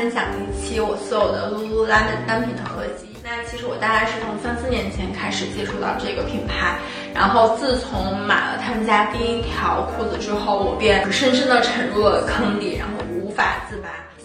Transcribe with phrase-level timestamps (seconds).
[0.00, 3.04] 分享一期我所有的 Lululemon 单品的合集。
[3.22, 6.78] 那其实我大概是从三四年前开始接触到这个品牌，
[7.14, 13.79] 然后自从买了他们家第一条裤子之后，我便深深的沉入了坑里，然后无法自拔。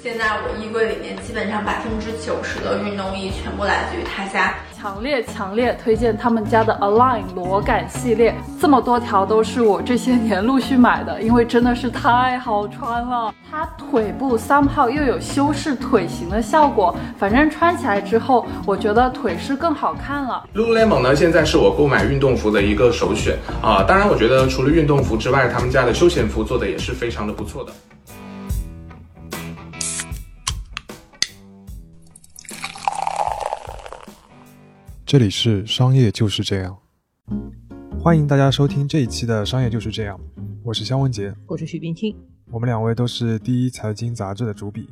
[0.06, 13.34] 现在我衣柜里面基本上百分之九十的运动衣全部来自于他家，强烈强烈推荐他们家的 Align 裸感系列，这么多条都是我这些年陆续买的，因为真的是太好穿了。
[13.50, 20.46] 它腿部 somehow 又有修饰腿型的效果，反正穿起来之后，我觉得腿是更好看了。
[20.54, 27.74] Lululemon 呢，现在是我购买运动服的一个首选啊，当然我觉得除了运动服之外，他们家的休闲服做的也是非常的不错的。
[35.06, 36.76] 这里是商业就是这样，
[38.02, 40.20] 欢迎大家收听这一期的商业就是这样，
[40.64, 42.16] 我是肖文杰，我是许冰清，
[42.50, 44.90] 我们两位都是第一财经杂志的主笔。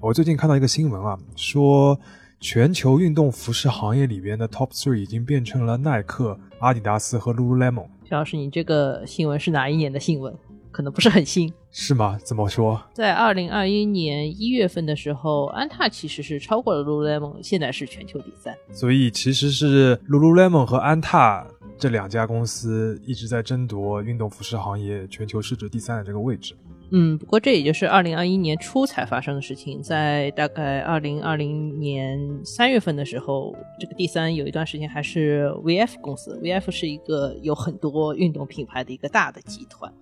[0.00, 2.00] 我最近看到一个新闻啊，说
[2.40, 7.86] 全球运动服饰行业里边的 top three 已经变成了耐克、阿迪达斯和 Lululemon。
[8.08, 10.34] 肖老师，你这个新闻是哪一年的新闻？
[10.70, 12.18] 可能不是很新，是吗？
[12.24, 12.82] 怎么说？
[12.94, 18.56] 在二零二一年一月份的时候，安踏其实是超过了 Lululemon，现在是全球第三。
[18.72, 26.56] 所以其实是 Lululemon 和安踏这两家公司一直在争夺运动服饰行业全球市值第三的这个位置。
[26.92, 29.82] 嗯，不过这也就是二零二一年初才发生的事情。
[29.82, 36.40] 在大概二零二零年三月份的时候，这个第三有一段时间还是 VF 公司。
[36.42, 39.92] VF 是一个有很多运动品牌的一个大的集团。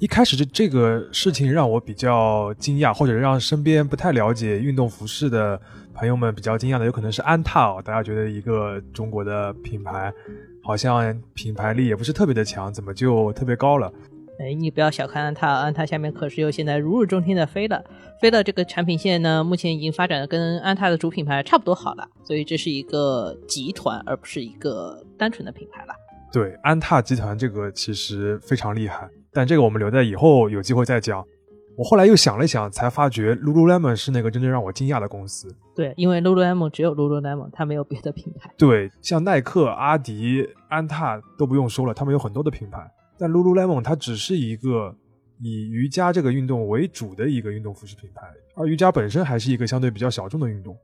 [0.00, 5.60] 一开始这这个事情让我比较惊讶，或者让身边不太了解运动服饰的
[5.92, 7.82] 朋友们比较惊讶的，有可能是安踏哦。
[7.84, 10.10] 大家觉得一个中国的品牌，
[10.62, 13.92] 好像品牌力也不是特别的强，怎么就特别高了？
[14.38, 17.84] 哎，你不要小看安踏，安踏下面可是有现在如日中天的飞乐。
[18.22, 25.92] 飞乐这个产品线呢，目前已经发展的跟安踏的主品牌差不多好了，所以这是一个集团，而不是一个单纯的品牌了。
[26.32, 29.06] 对，安踏集团这个其实非常厉害。
[29.32, 31.24] 但这个我们留在以后有机会再讲。
[31.76, 35.48] 我后来又想了想，才发觉 Lululemon 是那个真正让我惊讶的公司。
[35.74, 38.52] 对，因为 Lululemon 只有 Lululemon，它没有别的品牌。
[38.58, 42.78] 对，像耐克、阿迪、安踏都不用说了，他们有很多的品牌。
[43.18, 44.94] 但 Lululemon 它只是一个
[45.38, 48.26] 以瑜伽这个运动为主的一个运动服饰品牌，
[48.56, 50.76] 而瑜伽本身还是一个相对比较小众的运动，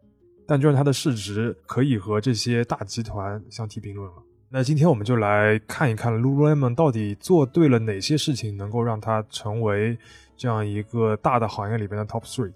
[0.47, 4.15] 但就让它的市值可以和这些大集团相提并论了。
[4.49, 9.99] 那今天我们就来看一看 Lululemon 到底做对了哪些事情，能够让它成为
[10.37, 12.53] 这样一个大的行业里边的 Top Three。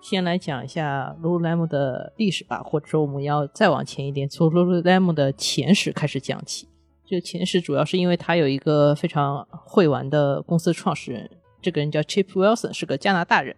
[0.00, 6.66] 先来讲一下 Lululemon 的历史吧，或者说我们要再往前一点，从 Lululemon 的前史开始讲起。
[7.04, 11.30] 这个前史主要是因为他有一个非常会玩的公司创始人，
[11.60, 13.54] 这个人叫 Chip Wilson，是个加拿大人。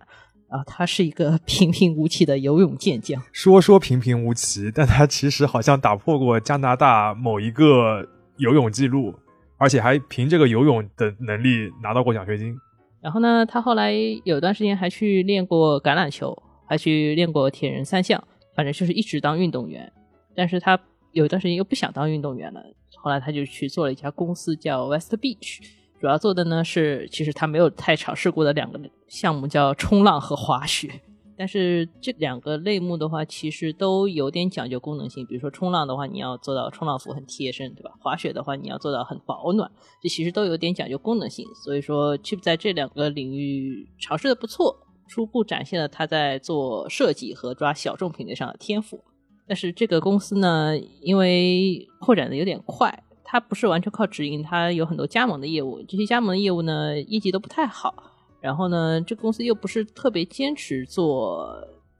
[0.50, 3.22] 啊，他是一个 平平无奇的游泳健将。
[3.32, 8.06] 说说平平无奇，但他其实好像打破过加拿大某一个
[8.36, 9.14] 游泳记录，
[9.56, 12.54] 而且还凭这个游泳的能力拿到过奖学金。
[13.00, 13.94] 然后呢，他后来
[14.24, 16.36] 有段时间还去练过橄榄球，
[16.66, 18.22] 还去练过铁人三项，
[18.54, 19.90] 反正就是一直当运动员。
[20.34, 20.78] 但是他
[21.12, 22.60] 有一段时间又不想当运动员了，
[22.96, 25.60] 后来他就去做了一家公司叫 West Beach。
[26.00, 30.90] 主要做的呢是，其实他没有太尝试过的两个项目，叫冲浪和滑雪。
[31.36, 35.26] 但是这两个类目的话，其实都有点讲究功能性。
[35.26, 37.90] 比如说冲浪的话，你要做到冲浪服很贴身，对吧？
[37.98, 39.70] 滑雪的话，你要做到很保暖，
[40.02, 41.46] 这其实都有点讲究功能性。
[41.64, 49.04] 所以说，Chip 在这两个领域尝试的不错，初步展现了他在做设计和抓小众品类上的天赋。
[49.46, 53.02] 但是这个公司呢，因为扩展的有点快。
[53.30, 55.80] 它不是完全靠直营，它有很多加盟的业务。
[55.86, 57.94] 这些加盟的业务呢，业绩都不太好。
[58.40, 61.48] 然后呢，这个公司又不是特别坚持做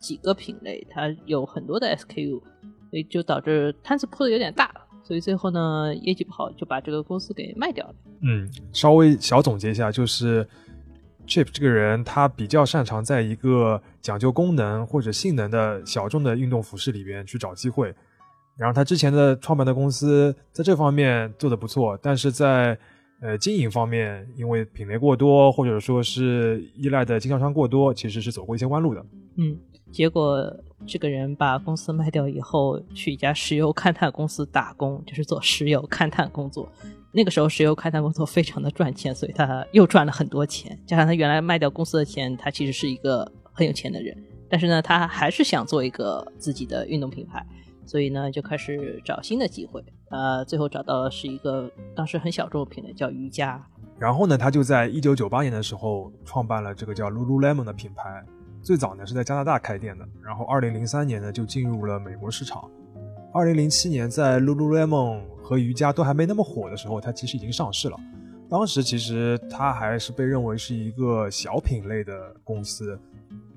[0.01, 2.41] 几个品类，它有很多的 SKU，
[2.91, 4.75] 所以就导致摊子铺的有点大。
[5.05, 7.95] 所以最后呢，业绩不好，就把这个公司给卖掉了。
[8.23, 10.45] 嗯，稍微小总结一下，就是
[11.29, 17.95] Chip 这个人，他比较擅长在一个讲究功能或者性能的小众的运动服饰里边去找机会。
[18.61, 22.79] 然后他之前的创办的公司在这方面做的不错，但是在
[23.23, 29.03] 呃经营方面，因为品类过多，或者说是依赖的经销商过多，其实是走过一些弯路的。
[29.39, 29.57] 嗯，
[29.91, 30.55] 结果
[30.87, 36.71] 这个人把公司卖掉以后，去一家石油勘探公司打工，就是做石油勘探工作。
[37.13, 40.79] 那个时候石油勘探工作非常的赚钱，所以他又赚了很多钱。
[40.87, 44.15] 加上他原来卖掉公司的钱，他其实是一个很有钱的人。
[44.51, 47.43] 但是呢，他还是想做一个自己的运动品牌。
[47.91, 53.61] 所以呢，就开始找新的机会，呃，最后找到的是一个当时很小众品类，叫瑜伽。
[53.99, 58.25] 然后呢，他就在一九九八年的时候创办了这个叫 Lululemon 的品牌。
[58.63, 62.71] 最早呢是在加拿大开店的，然后二零零三年呢就进入了美国市场。
[63.35, 67.97] 二零零七年在 Lululemon 和瑜伽都还没那么火的时候，它其实已经上市了。
[68.49, 72.97] 当时其实它还是被认为是一个小品类的公司。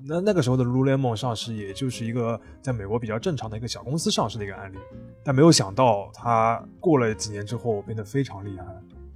[0.06, 4.76] 那那个时候的 Lululemon 上市，也就是一个在美国比较正常的一个小公司上市的一个案例。
[5.24, 8.64] 但没有想到，它过了几年之后变得非常厉害，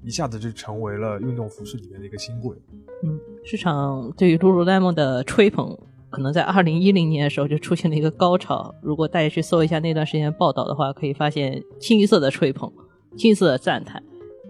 [0.03, 2.57] 一下子就成为了运动服饰里面的一个新贵。
[3.05, 5.77] 嗯，市场对于 Lululemon 的吹捧。
[6.11, 8.75] 可能在二零一零年的时候就出现了一个高潮。
[8.81, 12.73] 如果大家去搜一下那段时间报道的话，可以发现清一色的吹捧，
[13.15, 14.03] 清一色的赞叹。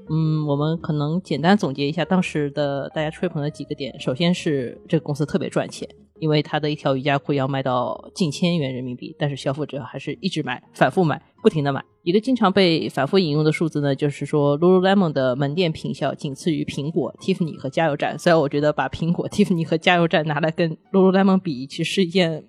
[0.09, 3.99] 嗯，我们可能简单总结一下当时的大家吹捧的几个点。
[3.99, 5.89] 首先是这个公司特别赚钱。
[6.21, 11.83] 因为他的一条瑜伽裤要卖到近千元人民币，但是消费者还是一直买、反复买、不停的买。
[12.03, 18.19] 一个经常被反复引用的数字呢，就是说 Lululemon 的门店品效仅次于苹果、Tiffany 和加油站。
[18.19, 22.45] 虽然我觉得把苹果、 Tiffany 和加油站拿来跟 Lululemon 比，其实是一件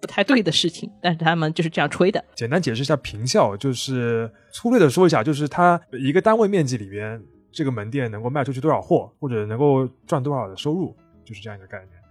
[0.00, 2.24] 不太对的事情，但是他们就是这样吹的。
[2.34, 7.20] 简单解释一下平效，就是粗略的说一下，就是它一个单位面积里边，
[7.50, 10.94] 这个门店能够卖出去多少货，或者能够赚多少的收入，
[11.24, 12.01] 就是这样一个概念。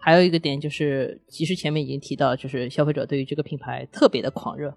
[0.00, 4.74] 还有一个点就是，其实前面已经提到，就是消费者对于这个品牌特别的狂热，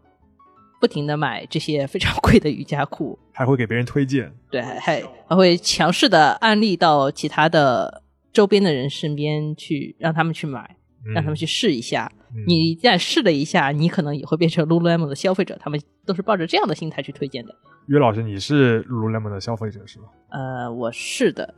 [0.82, 8.04] 不停的买这些非常贵的瑜伽裤，还会给别人推荐，对，还还会强势的安利到其他的
[8.34, 10.76] 周边的人身边去，让他们去买，
[11.16, 12.12] 让他们去试一下。
[12.48, 15.56] 你一旦试了一下，你可能也会变成 Lululemon 的消费者。
[15.60, 17.56] 他们都是抱着这样的心态去推荐的。
[17.88, 20.06] 岳老师，你是 Lululemon 的消费者是吗？
[20.30, 21.54] 呃，我是的。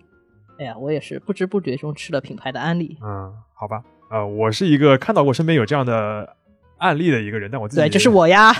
[0.58, 2.98] 哎呀，我也是不知不觉中吃了品牌的安利。
[3.02, 6.36] 嗯，好吧，呃，我是一个看到过身边有这样的
[6.78, 8.52] 案例的一个人，但我自己对，这是我呀。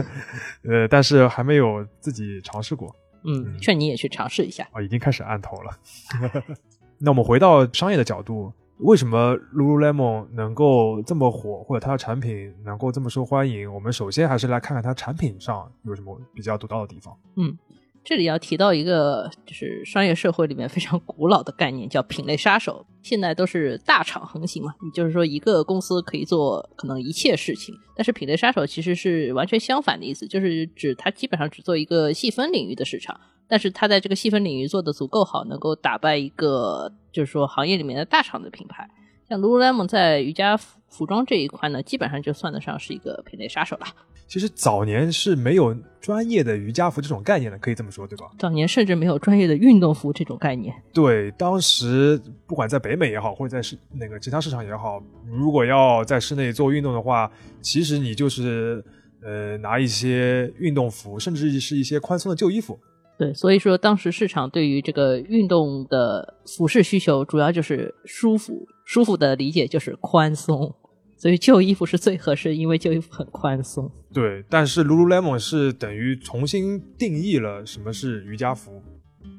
[0.64, 2.94] 呃，但是还没有自己尝试过。
[3.24, 4.68] 嗯，劝你也去尝试一下。
[4.72, 5.70] 啊，已经开始按头了。
[6.98, 13.72] 那我们回到商业的角度，为什么 Lululemon 能够这么火，或者它的产品能够这么受欢迎？
[13.72, 17.16] 我们首先还是来看看它产品上有什么比较独到的地方。
[17.36, 17.56] 嗯。
[18.02, 22.84] 这里要提到一个，就是商业社会里面非常古老的概念，叫品类杀手。
[23.02, 27.74] 现在都是大厂横行嘛，也就是说一个公司可以做可能一切事情。
[27.94, 38.88] 但是品类杀手其实是完全相反的意思，就是指它基本上只做一个细分领域的市场，但是它在这个细分领域做的足够好，能够打败一个就是说行业里面的大厂的品牌。
[39.28, 43.86] 像 Lululemon 在瑜伽服装这一块呢，基本上就算得上是一个品类杀手了。
[44.26, 48.30] 其实早年是没有专业的瑜伽服这种概念的，可以这么说，对吧？
[48.38, 50.72] 早年甚至没有专业的运动服这种概念。
[50.92, 57.28] 对，当时不管在北美也好，或者在市那个其他市场也好，如果要在室内做运动的话，
[57.60, 58.84] 其实你就是
[59.20, 62.78] 呃拿一些运动服，甚至是一些宽松的旧衣服。
[63.18, 70.72] 对，所以说当时市场对于这个运动的服饰需求，主要就是舒服，舒服的理解就是宽松。
[71.20, 73.90] 所以旧衣服是最合适，因为旧衣服很宽松。
[74.10, 78.82] 对，但是 Lululemon 是等于重新定义了什么是瑜伽服。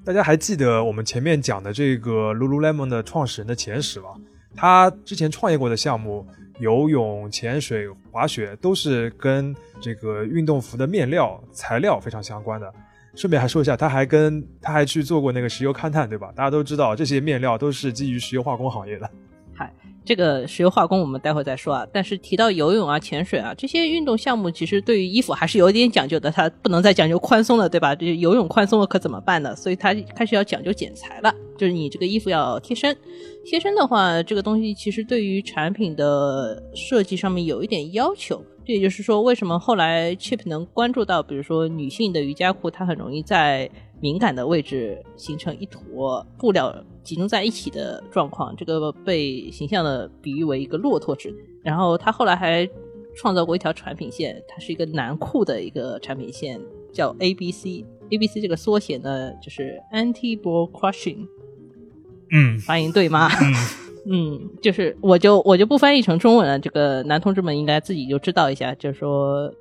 [0.05, 4.09] 大家还记得我们前面讲的这个 Lululemon 的创始人的前史吗？
[4.55, 6.23] 他之前创业过的项目，
[6.59, 12.71] 游泳、潜水、滑雪，都是跟这个运动服的面料材料非常相关的。
[13.15, 16.31] 顺便还说一下，他还跟他还去做过那个石油勘探，对吧？
[16.35, 19.09] 大家都知道这些面料都是基于石油化工行业的。
[20.03, 27.93] 这个石油化工我们待会再说啊，但是提到游泳啊、潜水啊这些运动项目，其实对于衣服还是有一点讲究的，它不能再讲究宽松了，对吧？
[27.93, 29.55] 这游泳宽松了可怎么办呢？
[29.55, 32.95] 所以它开始要讲究剪裁了，就是你这个衣服要贴身。
[33.45, 38.43] 贴身的话，这个东西其实对于产品的设计上面有一点要求。
[38.65, 51.33] 这也就是说，为什么后来 Chip 能关注到，比如说女性的瑜伽裤，它很容易在敏感的位置形成一坨布料集中在一起的状况，这个被形象的比喻为一个骆驼纸。
[51.63, 52.67] 然后他后来还
[53.15, 56.59] 创造过一条产品线，它是一个男裤的一个产品线，
[56.93, 57.83] 叫 ABC。
[58.09, 61.27] ABC 这个缩写呢，就是 Anti-Ball Crushing。
[62.31, 63.29] 嗯，发音对吗？
[63.29, 63.53] 嗯，
[64.61, 69.53] 就是我就我就不翻译成中文了，这个男同志们应该自己就知道一下，就是说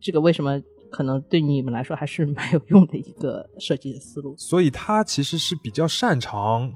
[0.00, 0.60] 这个为什么。
[0.90, 6.72] 可能对你们来说还是蛮有用的一个设计的思路，所以他其实是比较擅长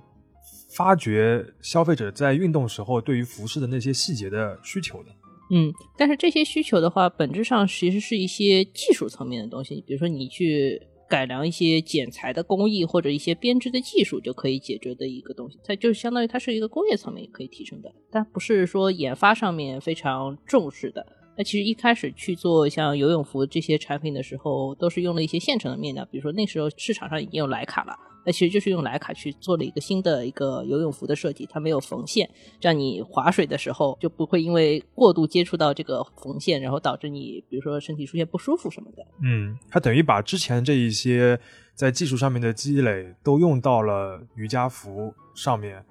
[0.76, 5.06] 发掘消费者在运动时候对于服饰的那些细节的需求的。
[5.50, 10.78] 嗯，但是这些需求的话，本质上其实是一些技术层面的东西，比如说你去
[11.12, 21.04] 改良一些剪裁的工艺或者一些编织的技术就可以解决的一个东西，它就相当于它是一个工业层面可以提升的，但不是说研发上面非常重视的。
[21.36, 32.28] 那其实一开始去做像游泳服这些产品的时候，都是用了一些现成的面料，比如说那时候市场上已经有莱卡了，那其实就是用徕卡去做了一个新的一个游泳服的设计，它没有缝线，
[32.60, 39.04] 这样你划水的时候就不会因为过度接触到这个缝线，然后导致你比如说身体出现不舒服什么的。
[39.22, 41.38] 嗯，它等于把之前这一些
[41.74, 45.84] 在技术上面的积累都用到了瑜伽服上面，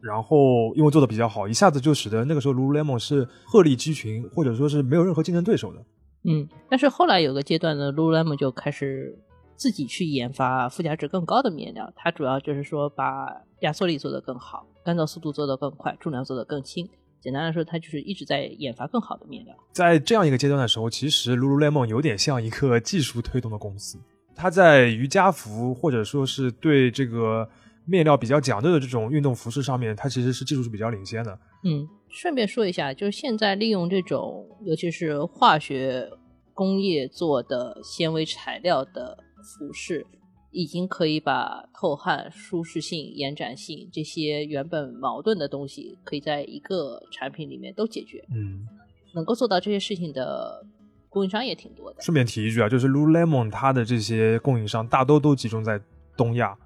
[0.00, 5.84] 然后因为做的比较好，一下子就使得那个时候 Lululemon 是鹤立鸡群，或者说是没有任何竞争对手的。
[6.24, 9.16] 嗯，但是后来有个阶段呢，Lululemon 就开始
[9.58, 13.26] 自己去研发附加值更高的面料，它主要就是说把
[13.60, 16.88] 压缩力做得更好，干燥速度做得更快，重量做得更轻。
[17.20, 19.54] 简单来说，它就是一直在研发更好的面料。
[19.72, 23.98] 在这样一个阶段的时候，其实 Lululemon 有点像一个技术推动的公司，
[24.36, 27.48] 它在瑜伽服或者说是对这个
[27.84, 31.36] 面料比较讲究的这种运动服饰上面，它其实是技术是比较领先的。
[31.64, 36.08] 嗯，顺便说一下，就是现在利用这种尤其是化学
[36.54, 40.06] 工业做的纤维材料的服饰，
[40.50, 48.22] 已经可以把透汗、舒适性、延展性这些原本矛盾的东西，可以在一个产品里面都解决。
[48.34, 48.66] 嗯，
[49.14, 50.64] 能够做到这些事情的
[51.08, 52.02] 供应商也挺多的。
[52.02, 55.80] 顺便提一句啊，就是 Lululemon 它的这些供应商大多都集中在
[56.16, 56.56] 东亚。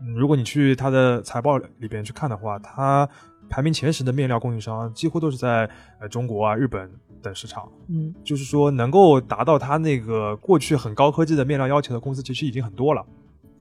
[0.00, 3.08] 嗯如果你去它的财报里边去看的话，它
[3.48, 5.68] 排名前十的面料供应商几乎都是在
[6.00, 6.90] 呃中国啊、日本
[7.22, 7.68] 等市场。
[7.88, 13.04] 嗯，就是说，能够达到它那个过去很高科技的面料要求的公司，其实已经很多了。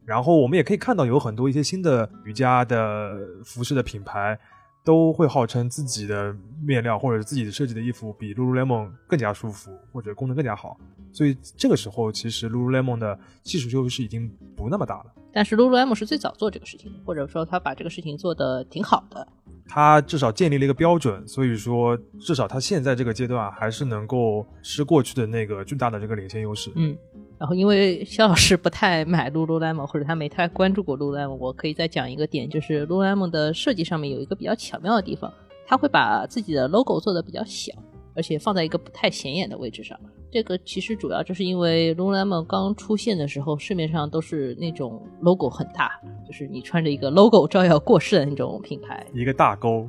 [0.06, 4.38] 然后我们也可以看到，有很多一些新的瑜伽的服饰的品牌，
[4.84, 10.78] 都会号称自己的面料或者自己的设计的衣服比 Lululemon 更加舒服，或者功能更加好。
[11.12, 15.14] 所以这个时候，其实 Lululemon 的技术优势已经不那么大了。
[15.32, 19.28] 但是 Lululemon 是最早做这个事情的，或者说他把这个事情做得挺好的。
[19.66, 26.70] 他至少建立了一个标准，所以说至少他现在这个阶段还是能够吃过去的那个巨大的这个领先优势。
[26.76, 26.96] 嗯，
[27.40, 35.34] 然后因为肖老师不太买 Lululemon，或者他没太关注过 Lululemon，我可以再讲一个点，就是 Lululemon 的设计上面有一个比较巧妙的地方，
[35.68, 37.74] 它会把自己的 logo 做的比较小，
[38.16, 40.00] 而且放在一个不太显眼的位置上。
[40.32, 45.92] 这个其实主要就是因为 Lululemon 刚出现的时候，市面上都是那种 logo 很大，
[46.26, 49.88] 就是你穿着一个 logo 照耀过世的那种品牌，一个大勾，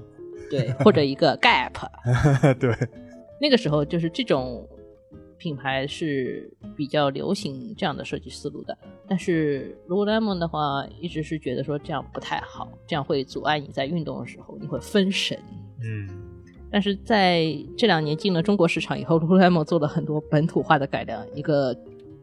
[0.50, 1.72] 对，或者一个 Gap，
[2.60, 2.76] 对，
[3.40, 4.68] 那个时候就是这种
[5.38, 8.76] 品牌是比较流行这样的设计思路的。
[9.06, 15.38] 但是 Lululemon 的话，一直是觉得说这样不太好，这样会阻碍你在运动的时候你会分神。
[15.82, 16.08] 嗯。
[16.70, 21.76] 但是在这两年进了中国市场以后，Lululemon 做了很多本土化的改良，一个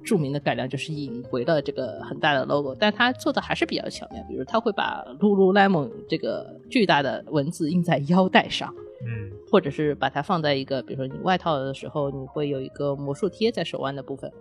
[0.03, 8.73] 著名的改良就是引回了这个很大的 logo，但它做的还是比较巧妙，比如它会把 Lululemon 这个巨大的文字印在腰带上，
[9.05, 14.31] 嗯或者是把它放在一个，比如说你外套的时候，你会有一个魔术贴在手腕的部分，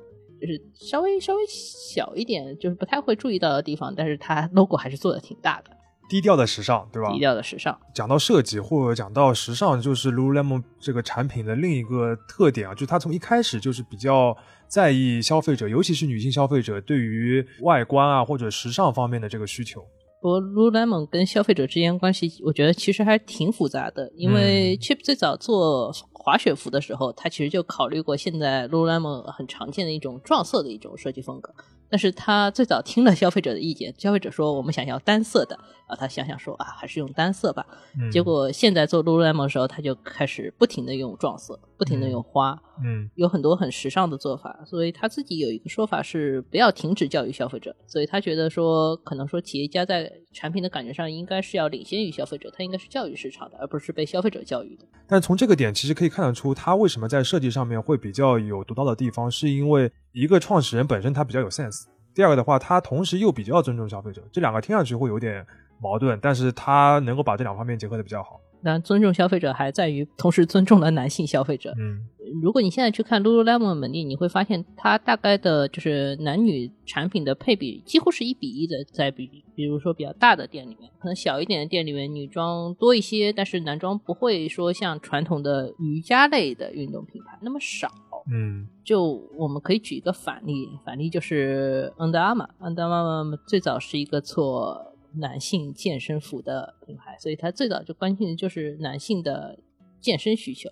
[0.40, 5.70] 就是稍微稍微小一点，就是不太会注意到的地方，但是它 logo 还是做的挺大的，
[6.08, 7.10] 低调的时尚，对吧？
[7.12, 7.76] 低调的时尚。
[7.92, 14.36] 讲到设计或者讲到时尚，就是 Lululemon 这个产品的另一个特点啊，就是它从一开始就是比较
[14.68, 19.84] 在意消费者，尤其是女性消费者对于外观啊或者时尚方面的这个需求。
[20.20, 24.12] 不过 Lululemon 跟消费者之间关系，我觉得其实还挺复杂的。
[24.14, 31.54] 因为 Chip 最早做滑雪服的时候，他其实就考虑过现在 Lululemon 很常见的一种撞色的一种设计风格。
[31.88, 35.58] 但是他最早听了消费者的意见，消费者说我们想要单色的，
[35.90, 37.66] 然后他想想说啊，还是用单色吧。
[37.98, 54.84] 嗯结果现在做 Lululemon 的时候，他就开始不停的用撞色，不停的用花，嗯有很多很时尚的做法，所以他自己有一个说法是不要停止教育消费者，所以他觉得说，可能说企业家在产品的感觉上应该是要领先于消费者，他应该是教育市场的，而不是被消费者教育的。
[55.08, 61.86] 但从这个点其实可以看得出，他为什么在设计上面会比较有独到的地方，是因为一个创始人本身他比较有 sense，
[62.20, 65.42] 第二个的话，他同时又比较尊重消费者，这两个听上去会有点
[65.80, 68.38] 矛盾，但是他能够把这两方面结合的比较好。
[68.60, 71.74] 那尊重消费者还在于同时尊重了男性消费者。
[71.78, 72.04] 嗯
[72.42, 87.88] 如果你现在去看 Lululemon 门店，你会发现它大概的就是男女产品的配比几乎是一比一的，在比比如说比较大的店里面，可能小一点的店里面女装多一些，但是男装不会说像传统的瑜伽类的运动品牌那么少。
[88.30, 99.58] 嗯就我们可以举一个反例，反例就是 Under Armour，Under Armour 最早是一个做男性健身服的品牌，所以它最早就关心的就是男性的
[100.00, 100.70] 健身需求。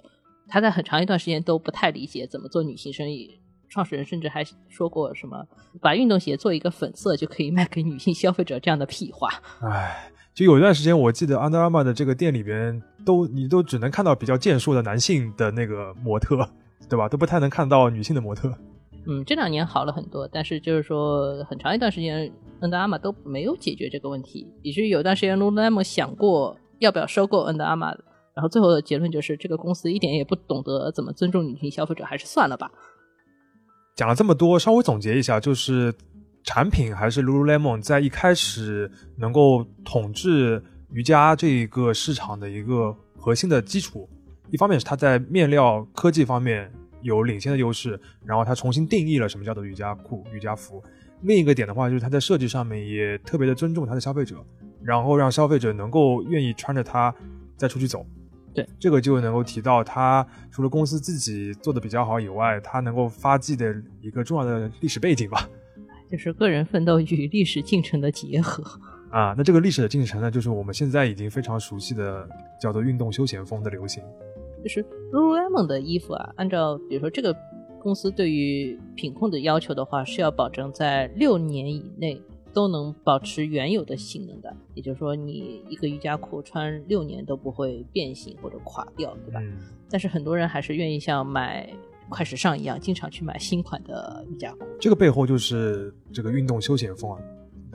[0.49, 3.39] 他在很长一段时间都不太理解怎么做女性生意。
[3.69, 5.47] 创始人甚至还说过什么
[5.79, 9.29] 把运动鞋做一个粉色就可以卖给女性消费者这样的屁话。
[9.61, 16.49] 唉，就有一段时间，我记得 Under Armour 的这个店里边，都你都只能看到比较健硕的男性的那个模特，
[16.89, 17.09] 对吧？
[17.09, 18.53] 都不太能看到女性的模特。
[19.07, 22.31] 嗯，这两年好了很多，但是就是说很长一段时间
[22.61, 27.97] ，Under Armour 都没有解决这个问题，以至于有段时间 Lululemon 想过要不要收购 Under Armour，
[28.35, 32.71] 然后最后的结论就是这个公司一点也不懂得怎么尊重女性消费者，还是算了吧。
[33.97, 35.95] 讲了这么多，稍微总结一下，就是
[36.45, 44.07] 产品还是 Lululemon 在一开始能够统治瑜伽这一个市场的一个核心的基础。
[44.51, 46.71] 一方面是它在面料科技方面
[47.03, 50.83] 有领先的优势，然后它重新定义了什么叫做瑜伽裤、瑜伽服。
[51.23, 54.37] 另一个点的话，就是它在设计上面也特别的尊重它的消费者，
[54.83, 57.15] 然后让消费者能够愿意穿着它
[57.57, 58.07] 再出去走。
[58.55, 65.49] 对，这个就能够提到它除了公司自己做的比较好以外，它能够发迹的一个重要的历史背景吧。
[66.11, 68.65] 就是个人奋斗与历史进程的结合。
[69.11, 72.29] 啊，那这个历史的进程呢，就是我们现在已经非常熟悉的
[72.61, 74.03] 叫做运动休闲风的流行。
[74.63, 77.35] 就是 Lululemon 的衣服啊，按照比如说这个
[77.81, 82.21] 公司对于品控的要求的话，是要保证在六年以内
[82.53, 84.55] 都能保持原有的性能的。
[84.75, 89.41] 也就是说，你一个瑜伽裤穿六年都不会变形或者垮掉，对吧？
[89.41, 91.69] 嗯，但是很多人还是愿意像买
[92.09, 94.67] 快时尚一样，经常去买新款的瑜伽裤。
[94.81, 97.19] 这个背后就是这个运动休闲风啊。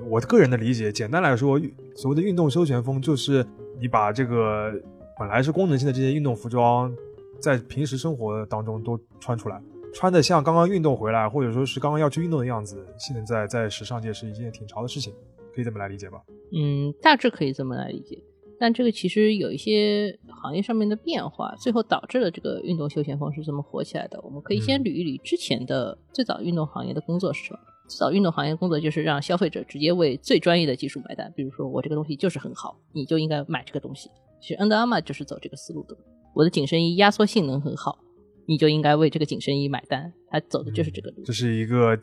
[0.09, 1.57] 我个人的理解，简单来说，
[1.95, 3.45] 所谓的运动休闲风，就是
[3.79, 4.73] 你把这个
[5.17, 6.93] 本来是功能性的这些运动服装，
[7.39, 9.61] 在平时生活当中都穿出来，
[9.93, 12.85] 穿的像刚刚运动回来，或者说是刚刚要去运动的样子。
[12.97, 15.13] 现在在时尚界是一件挺潮的事情，
[15.53, 16.21] 可以这么来理解吧？
[16.51, 18.17] 嗯，大致可以这么来理解。
[18.59, 24.19] 但这个其实有一些行业上面的变化，最后导致了这个运动休闲风是这么火起来的。
[24.23, 27.59] 我们可以先捋一捋之前的最早运动行业的工作是什么。
[27.89, 34.09] 最早运动行业工作就是让消费者直接为最专业的技术买单，比如说我这个东西就是很好，你就应该买这个东西。
[34.43, 35.95] 其实 Under Armour 就是走这个思路的。
[36.33, 37.97] 我的紧身衣压缩性能很好，
[38.45, 40.11] 你就应该为这个紧身衣买单。
[40.29, 41.97] 它走的就是这个路，这是一个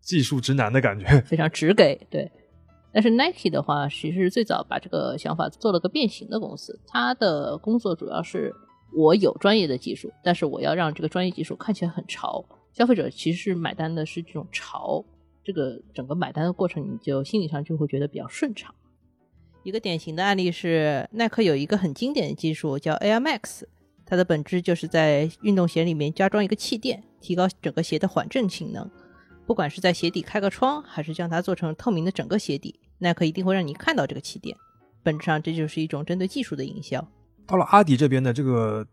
[0.00, 1.20] 技术直男的感觉。
[1.22, 2.30] 非常直给对。
[2.92, 6.78] 但是 Nike 的话，其实最早把这个想法做了个变形的公司。
[6.86, 8.54] 它的工作主要是
[8.96, 12.44] 我有专业的技术，但是我要让这个专业技术看起来很潮。
[12.72, 15.04] 消费者其实是买单的是这种潮。
[15.42, 18.72] 这个整个买单的过程，你就心理上就会觉得比较顺畅。
[19.62, 23.62] 一个典型的案例是，耐克有一个很经典的技术叫 Air Max，
[24.06, 28.90] 它的本质就是在运动鞋里面加装一个气垫，提高整个鞋的缓震性能。
[29.46, 34.56] 不管是在鞋底开个窗，还是将它做成透明的整个鞋底，耐克一定会让你看到这个气垫。
[35.02, 37.06] 本质上，这就是一种针对技术的营销。
[37.46, 38.86] 到了阿迪这边的这个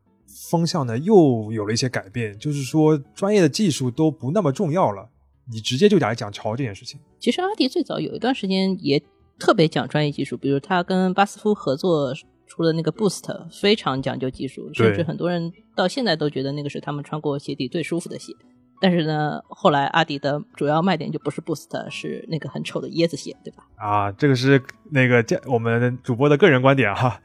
[0.49, 5.09] 风向呢，又有了一些改变，就是说专业的技术都不那么重要了。
[5.49, 6.99] 你直接就来讲潮这件事情。
[7.19, 9.01] 其实阿迪最早有一段时间也
[9.39, 12.13] 特别讲专业技术，比如他跟巴斯夫合作
[12.45, 18.33] 出了那个 Boost，非常讲究技术，甚至很多人到现在都觉得那个是他们穿过鞋底最舒服的鞋。
[18.79, 23.63] 但是呢，后来阿迪的主要卖点就不是 Boost，是那个很丑的椰子鞋，对吧？
[23.75, 27.19] 啊，这个是那个我们主播的个人观点哈。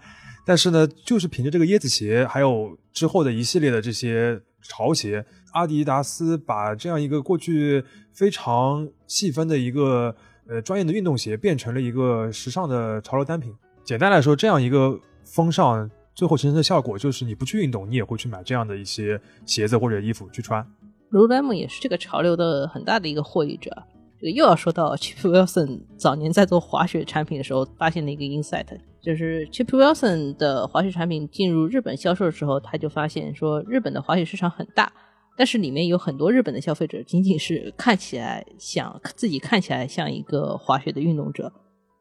[0.45, 5.25] 但是呢，就是凭着这个椰子鞋，还有之后的一系列的这些潮鞋。
[5.53, 10.17] 阿迪达斯把这样一个过去非常细分的一个
[10.49, 13.55] 呃专业的运动鞋，变成了一个时尚的潮流单品。
[13.85, 20.65] 简单来说，这样一个风尚最后形成的效果，就是你不去运动，你也会去买这样的一些鞋子或者衣服去穿。
[21.11, 23.71] Lululemon 也是这个潮流的很大的一个获益者。
[24.21, 28.67] 这个又要说到 Chip Wilson 早年在做滑雪产品的时候发现的一个 insight，
[29.03, 34.93] 就是 Chip Wilson 的滑雪产品进入日本销售的时候，他就发现说日本的滑雪市场很大。
[35.37, 41.53] 但是里面有很多日本的消费者，仅仅是看起来想自己看起来像一个滑雪的运动者，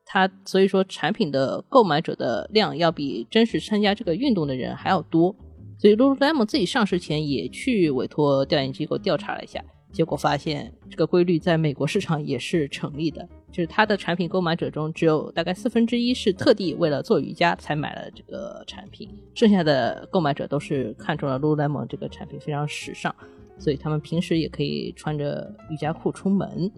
[0.06, 5.36] 他所以说产品的购买者的量要比真实参加这个运动的人还要多，
[5.80, 9.64] 所以 Lululemon 自己上市前也去委托调研机构调查了一下。
[9.94, 23.14] 结果发现，这个规律在美国市场也是成立的，就是它的产品购买者中，只有大概四分之一是特地为了做瑜伽才买了这个产品，剩下的购买者都是看中了 Lululemon 这个产品非常时尚，
[23.58, 26.72] 所以他们平时也可以穿着瑜伽裤出门。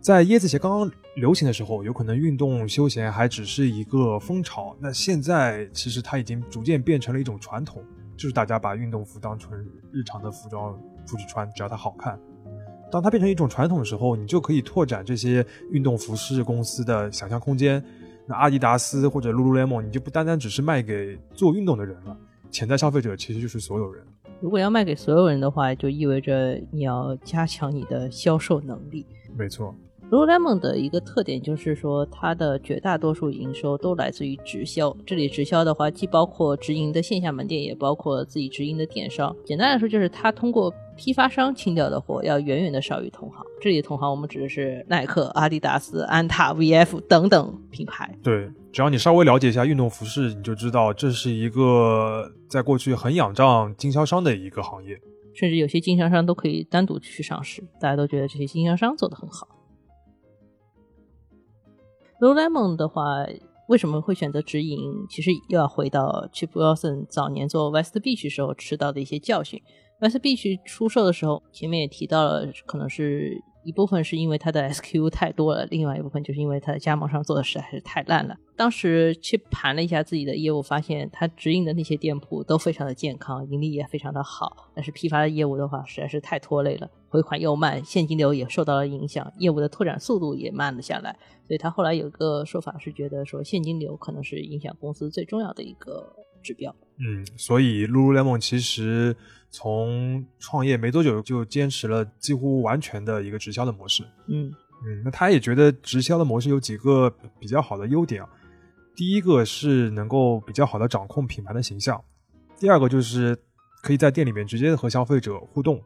[0.00, 7.82] 在椰子鞋刚刚流行的时候，有可能运动休闲还只是一个风潮，那现在其实它已经逐渐变成了一种传统，
[8.16, 9.52] 就是大家把运动服当成
[9.90, 12.18] 日常的服装出去穿，只要它好看。
[12.90, 17.82] 当它变成一种传统的时候，你就可以拓展这些运动服饰公司的想象空间。
[18.26, 22.16] 那阿迪达斯或者 Lululemon，你就不单单只是卖给做运动的人了，
[22.50, 24.04] 潜在消费者其实就是所有人。
[24.40, 29.04] 如果要卖给所有人的话，就意味着你要加强你的销售能力。
[29.36, 29.74] 没错，
[30.10, 34.96] Lululemon 的一个特点就是说，它的绝大多数营收都来自于直销。
[35.04, 39.36] 这里直销的话，既包括直营的线下门店，也包括自己直营的电商。
[39.44, 43.44] 简单来说，就是它通过批发商清掉的货要远远的少于同行。
[43.60, 48.10] 这里的同行，我们指的是耐克、阿迪达斯、安踏、VF 等等品牌。
[48.22, 54.98] 对，只要你稍微了解一下运动服饰，你就知道这是一个在过去很仰仗经销商的一个行业。
[55.34, 59.46] 甚至有些经销商都可以单独去上市，大家都觉得这些经销商做得很好。
[62.20, 63.24] Lululemon 的话，
[63.68, 64.78] 为什么会选择直营？
[65.08, 69.62] 其实又要回到 Chip Wilson 早年做 West Beach 时候吃到的一些教训。
[70.00, 73.42] West Beach 出售的时候，前面也提到了，可能是。
[73.64, 78.36] 一部分是因为它的 SKU 太多了，另外一部分就是因为它的加盟商做的实在是太烂了。
[78.56, 84.70] 当时去盘了一下自己的业务，发现它直营的那些店铺都非常的健康，盈利也非常的好。
[84.74, 91.16] 但是批发的业务的话，实在是太拖累了，回款又慢，现金流也受到了影响，业务的拓展速度也慢了下来。
[91.46, 96.10] 所以他后来有个说法是觉得说，现金流可能是影响公司最重要的一个
[96.42, 96.74] 指标。
[96.98, 99.16] 嗯，所以 Lululemon 其实。
[99.50, 104.04] 从创业没多久就坚持了几乎完全的一个直销的模式。
[104.26, 104.52] 嗯
[104.86, 108.28] 嗯，那他也觉得直销的模式有几个比较好的优点啊。
[108.94, 112.02] 第一个是能够比较好的掌控品牌的形象，
[112.58, 113.36] 第二个就是
[113.82, 115.80] 可以在店里面直接和消费者互动，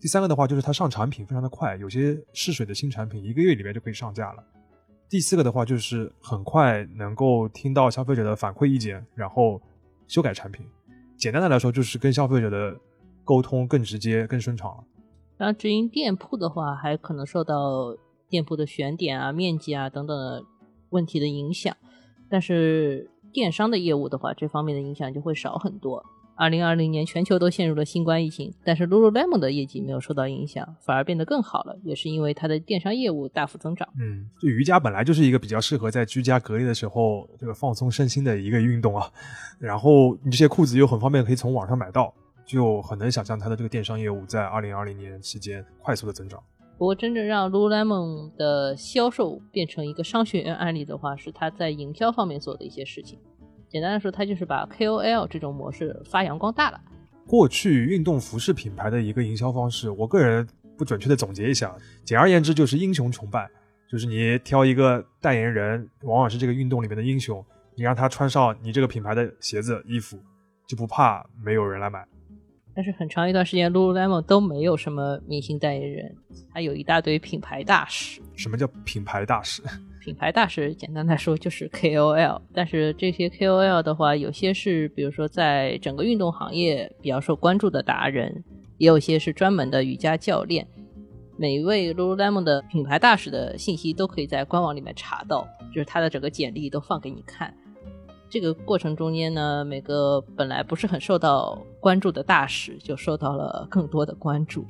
[0.00, 4.44] 第三个的话就是它上产品非常的快，有些试水的新产品一个月里面就可以上架了。
[5.08, 9.60] 第四个的话就是很快能够听到消费者的反馈意见，然后
[10.08, 10.66] 修改产品。
[11.22, 12.76] 简单的来说，就是跟消费者的
[13.22, 14.82] 沟通更直接、更顺畅了。
[15.36, 17.96] 然后直营店铺的话，还可能受到
[18.28, 20.44] 店铺的选点啊、面积啊等等
[20.90, 21.76] 问题的影响。
[22.28, 26.04] 但是电商的业务的话，这方面的影响就会少很多。
[26.42, 33.88] 二零二零年，全球都陷入了新冠疫情，但是 Lululemon 的业绩没有受到影响，反而变得更好了，也是因为它的电商业务大幅增长。
[33.96, 39.08] 嗯，就瑜伽本来就是一个比较适合在居家隔离的时候这个放松身心的一个运动啊，
[39.60, 42.12] 然后你这些裤子又很方便可以从网上买到，
[42.44, 46.42] 就很能想象它的这个电商业务在二零二零年期间快速的增长。
[46.76, 53.20] 不过，真正让 Lululemon 的销售变成一个商学院案例的话，是它在营销方面做的一些事情。
[53.72, 56.78] 简单的说，它就是把 KOL 这种模式发扬光大了。
[57.26, 63.48] 过去运动服饰品牌的一个营销方式，我个人不准确的总结一下，简而言之就是英雄崇拜，
[63.90, 67.42] 就是你挑一个代言人，往往是这个运动里面的英雄，
[67.74, 70.18] 你让他穿上你这个品牌的鞋子、衣服，
[70.68, 72.06] 就不怕没有人来买。
[72.74, 76.14] 但是很长一段时间，Lululemon 都没有什么明星代言人，
[76.52, 78.20] 还有一大堆品牌大使。
[78.36, 79.62] 什么叫品牌大使？
[80.04, 88.42] 品牌大使简单来说就是 KOL，但是这些 KOL 的话，有些是比如说在整个运动行业比较受关注的达人，
[88.78, 90.66] 也有些是专门的瑜伽教练。
[91.36, 97.54] 每一位 Lululemon 的品牌大使的信息都可以在官网里面查到，就是他的整个简历都放给你看。
[98.28, 104.66] 这个过程中间呢，每个本来不是很受到关注的大使就受到了更多的关注。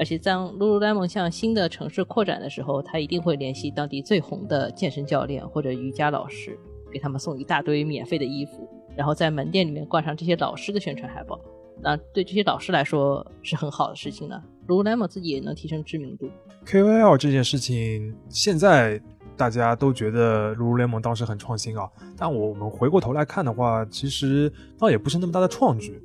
[0.00, 6.58] 而且当 Lululemon 向新的城市扩展的时候，他一定会联系当地最红的健身教练或者瑜伽老师，
[6.90, 11.38] 给他们送一大堆免费的衣服，然后在门店里面挂上这些老师的宣传海报。
[11.82, 14.42] 那对这些老师来说是很好的事情呢。
[14.66, 16.30] Lululemon 自己也能提升知名度。
[16.64, 18.98] KOL 这件事情，现在
[19.36, 21.86] 大家都觉得 Lululemon 当时很创新啊，
[22.16, 26.02] 但我们回过头来看的话，其实倒也不是那么大的创举。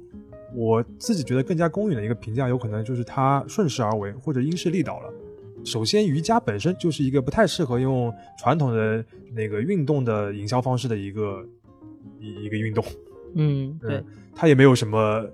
[0.56, 5.14] 我自己觉得更加公允的一个评价，有可能就是它顺势而为或者因势利导了。
[5.64, 11.46] 首先，瑜伽本身就是一个不太适合用传统的那个运动的营销方式的一个
[12.20, 12.86] 一一个运动。
[13.34, 15.28] 嗯，对，它也没有什么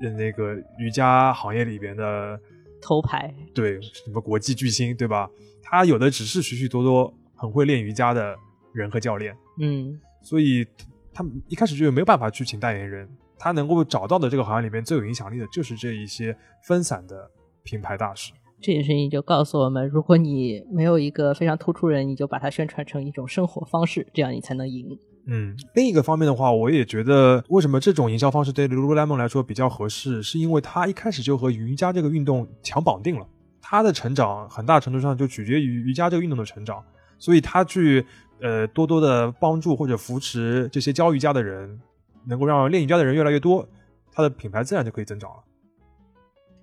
[0.00, 2.38] 那个瑜伽行业里边的
[2.82, 5.30] 头牌，对，什么国际巨星，对吧？
[5.62, 8.36] 它有的只是许许多多很会练瑜伽的
[8.72, 9.36] 人和教练。
[9.58, 10.66] 嗯，所以
[11.14, 13.08] 他们一开始就没有办法去请代言人。
[13.38, 17.30] 他能够找到的这个行业里面最有影响力的，就是这一些分散的
[17.62, 18.32] 品牌大使。
[18.58, 24.98] 这件事情就告诉我们，如果你没有一个非常突出人，你就把它宣传成一种生活方式，这样你才能赢。
[25.26, 33.26] 嗯，另一个方面的话，我也觉得，为什么这种营销方式对 Lululemon 来说比较合适，是因为它一开始就和瑜伽这个运动强绑定了，
[33.60, 36.82] 它的成长很大程度上就取决于瑜伽这个运动的成长，
[37.18, 38.06] 所以它去
[38.40, 41.78] 呃多多的帮助或者扶持这些教瑜伽的人。
[42.26, 43.66] 能够让练瑜伽的人越来越多，
[44.12, 45.42] 它的品牌自然就可以增长了。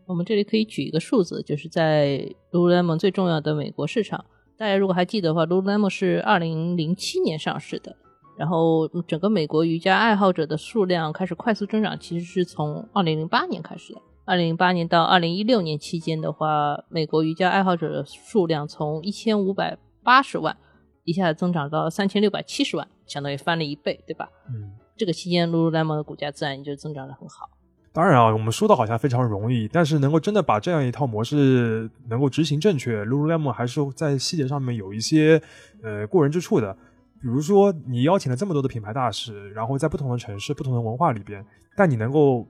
[0.06, 4.26] 我们这里可以举一个数字，就是在 Lululemon 最重要的美国市场，
[4.58, 7.96] 大家如果还记得的话，Lululemon 是二零零七年上市的，
[8.38, 14.02] 然后整个美国瑜伽爱好者的数量开始快速增长，其实是从二零零八年开始的。
[14.26, 20.56] 二零零八年到二零一六年期间的话，美国瑜伽爱好者的数量从一千五百八十万
[21.04, 24.30] 一下子增长到三千六百七十万，相当于翻了一倍，对吧？
[24.50, 27.50] 嗯，这个期间，Lululemon 的股价自然也就增长的很好。
[27.92, 35.42] 当然啊，我们说的好像非常容易，但是能够真的把这样一套模式能够执行正确，Lululemon 还是在细节上面有一些
[35.84, 36.74] 呃过人之处的。
[37.22, 41.46] 比如说，你邀请了这么多的品牌大使，然后在不同的城市、不同的文化里边，
[41.78, 42.48] 但你能够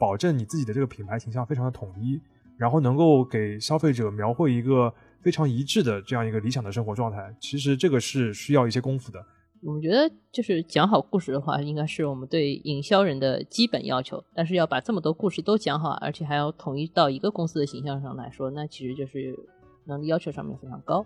[0.00, 2.20] 保证你自己的这个品牌形象非常的统一，
[2.56, 7.32] 然后能够给消费者描绘一个非常一致的这样一个理想的生活状态。
[7.38, 9.24] 其实这个是需要一些功夫的。
[9.66, 14.22] 我们觉得，就是讲好故事的话，应该是我们对营销人的基本要求。
[14.32, 19.36] 但是要把这么多故事都讲好，而且还要统一到一个公司的形象上来说，那其实就是
[19.84, 21.04] 能力要求上面非常高。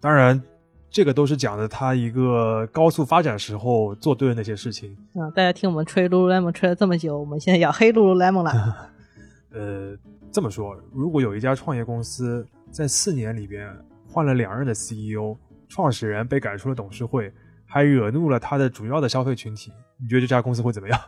[0.00, 0.42] 当然。
[0.88, 4.96] 这个都是讲的他一个高速发展时候做对的那些事情。
[5.14, 8.92] 嗯，大家听我们吹 Lululemon 吹了这么久，我们现在要黑 Lululemon 了。
[9.52, 9.96] 呃，
[10.30, 13.68] 这么说，如果有一家创业公司在四年里边
[14.08, 15.36] 换了两任的 CEO，
[15.68, 17.30] 创始人被赶出了董事会，
[17.76, 20.98] 还惹怒了他的主要的消费群体，你觉得这家公司会怎么样？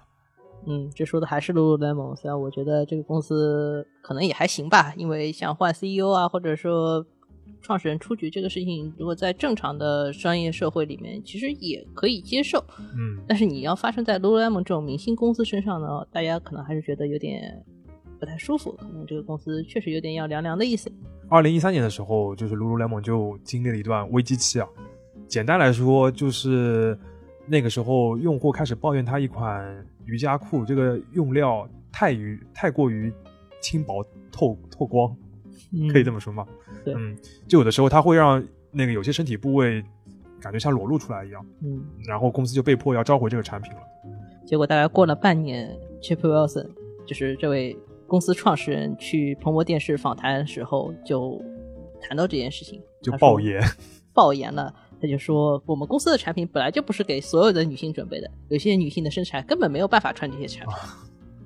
[0.66, 7.07] 嗯，这说的还是 Lululemon，虽然我觉得这个公司可能也还行吧，因为像换 CEO 啊，或者说。
[7.62, 12.62] 创始人出局这个事情，如果在正常的商业社会里面，其实也可以接受。
[12.94, 17.64] 嗯，但是你要发生在 Lululemon 这种明星公司身上呢，大家可能还是觉得有点
[18.20, 18.70] 不太舒服。
[18.78, 20.92] 可能这个公司确实有点要凉凉的意思。
[21.31, 24.68] 二零一三年的时候，就是 Lululemon 就经历了一段危机期啊。
[25.28, 26.98] 简单来说，就是
[27.46, 33.12] 那个时候用户开始抱怨他一款瑜伽裤这个用料太于太过于
[33.60, 35.14] 轻薄透透光，
[35.92, 36.46] 可以这么说吗？
[36.86, 39.84] 嗯，就有的时候它会让那个有些身体部位
[40.40, 43.78] 感觉像裸露出来一样，嗯，然后公司就被迫要召回这个产品了。
[44.46, 46.68] 结果大概过了半年，Chip Wilson
[47.04, 51.38] 就是这位公司创始人去彭博电视访谈的时候就
[52.00, 53.62] 谈到这件事情，就爆言，
[54.14, 54.74] 爆言了。
[55.00, 60.76] 他就说我们公司的产品本来就不是给所有的女性准备的，有些女性的身材根本没有办法穿这些产品。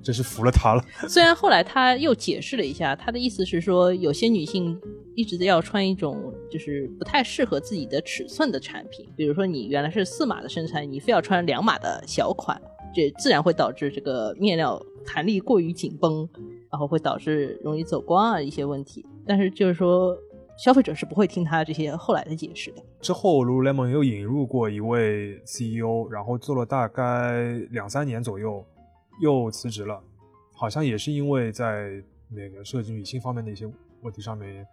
[0.03, 0.83] 真是服了他了。
[1.07, 4.77] 虽然后来他又解释了一下，他的意思是说，有些女性
[5.15, 12.61] 一直要穿一种就是不太适合自己的尺寸的产品，比如说你原来是四码的身材，你非要穿两码的小款，
[12.93, 16.27] 这自然会导致这个面料弹力过于紧绷，
[16.69, 19.05] 然后会导致容易走光啊一些问题。
[19.25, 20.13] 但是就是说，
[20.57, 22.83] 消费者是不会听他这些后来的解释的。
[22.99, 28.65] 之后，Lululemon 又引入过一位 CEO，然后做了大概两三年左右。
[29.21, 30.01] 又辞职了，
[30.55, 34.65] 好像也是因为在那个涉及女性方面的一些问题上面，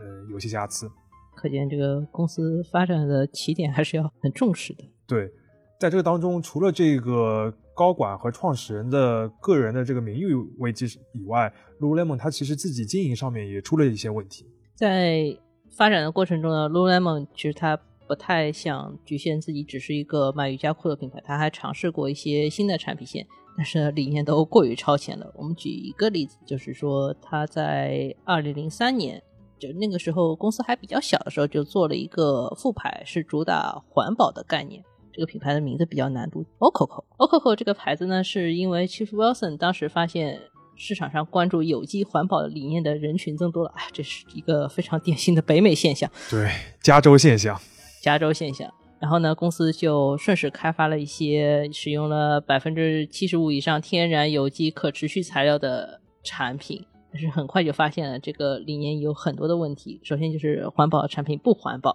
[0.00, 0.90] 呃，有些瑕疵。
[1.36, 4.84] 可见这个公司发展的起点还是要很重视的。
[5.06, 5.32] 对，
[5.78, 14.44] 在这个当中，除了这个高管和创始人的个人的这个名誉危机以外，Lululemon 它其实自己经营上面也出了一些问题。
[14.74, 15.36] 在
[15.70, 23.26] 发展的过程中呢，Lululemon 其实它不太想局限自己只是一个卖瑜伽裤的品牌，它还尝试过一些新的产品线。
[23.56, 25.32] 但是理念都过于超前了。
[25.36, 29.22] 我们举一个例子，就是说他在二零零三年，
[29.60, 34.82] 就那个时候公司还比较小的时候，就做了一个副牌，是主打环保的概念。
[35.12, 37.04] 这个品牌的名字比较难读，Ococo。
[37.16, 40.40] Ococo 这个牌子呢，是因为 Chief Wilson 当时发现
[40.76, 43.72] 市场上关注有机环保理念的人群增多了。
[43.76, 46.10] 哎，这是一个非常典型的北美现象。
[46.30, 46.50] 对，
[46.82, 47.60] 加州现象。
[48.02, 48.72] 加州现象。
[49.00, 56.82] 然后呢，公司就顺势开发了一些使用了百分之七十五以上天然有机可持续材料的产品，
[57.12, 60.00] 但是很快就发现了这个理念有很多的问题。
[60.02, 61.94] 首先就是环保产品不环保，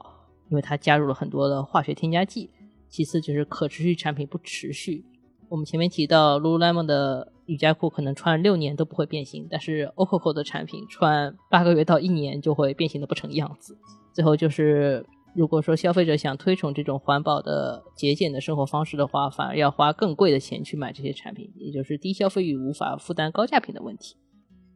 [0.51, 2.51] 因为它加入了很多的化学添加剂；
[2.89, 5.03] 其次就是可持续产品不持续。
[5.49, 13.77] 我们前面提到 Lululemon 的瑜伽裤可能穿六年都不会变形，但是 Oco 的产品穿八个月到一年就会变形的不成样子。
[14.13, 15.05] 最后就是。
[15.35, 24.15] 如果说消费者想推崇这种环保的节俭的生活方式的话，反而要花更贵的钱去买这些产品，也就是低消费与无法负担高价品的问题。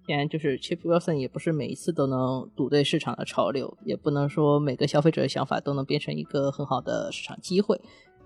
[0.05, 7.81] 显然，就是 Chip Wilson 也不是每一次都能赌对市场的潮流，也不能说每个消费者的想法都能变成一个很好的市场机会。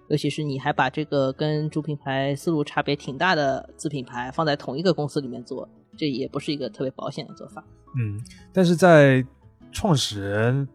[0.07, 5.67] 尤其是你还把这个跟主品牌思路差别挺大的子品牌放在同一个公司里面做，
[5.97, 7.63] 这也不是一个特别保险的做法。
[7.97, 8.21] 嗯，
[8.53, 9.25] 但是在
[9.71, 10.67] 创始人。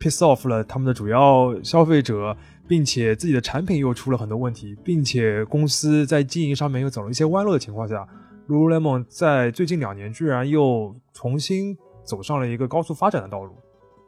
[0.00, 2.36] piss off 了他们的主要消费者，
[2.68, 8.06] 并且自己的产品又出了很多问题，并且公司在经营上面又走了一些弯路的情况下
[8.48, 13.56] ，Lululemon 在最近两年居然又重新走上了一个高速发展的道路。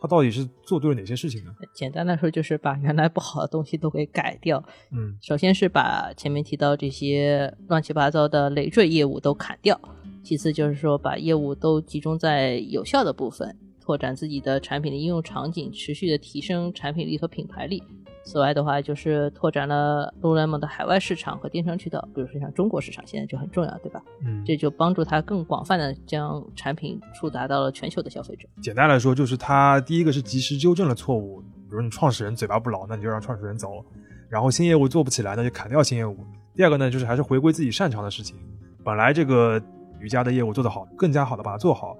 [0.00, 1.52] 他到底是做对了哪些事情呢？
[1.74, 4.64] 简单来说，就是把原来不好的东西都给改掉。
[4.92, 9.78] 嗯，首先是把前面提到这些乱七八糟的累赘业务都砍掉。
[10.22, 17.82] 其次就是说把业务都集中在有效的部分，拓展自己的产品的应用场景，持续的提升产品力和品牌力。
[18.30, 24.00] 此外的话，就是拓展了 Lululemon 的海外市场和电商渠道，比如说像中国市场，现在就很重要，对吧？
[24.24, 28.46] 嗯，这就帮助它更广泛的将产品触达到了全球的消费者。
[28.62, 33.84] 简单来说，就是它第一个是及时纠正了错误，比如你创始人嘴巴不牢，那你就让创始人走，
[34.28, 36.16] 然后新业务做不起来，那就砍掉新业务。
[36.54, 38.36] 第二个呢，就是还是回归自己擅长的事情，
[38.84, 39.60] 本来这个
[39.98, 41.96] 瑜伽的业务做得好，更加好的把它做好，